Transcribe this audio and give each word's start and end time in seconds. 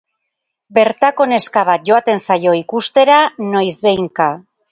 Bertako 0.77 1.27
neska 1.33 1.63
bat 1.67 1.85
joaten 1.91 2.23
zaio 2.27 2.55
ikustera 2.61 3.21
noizbehinka. 3.53 4.31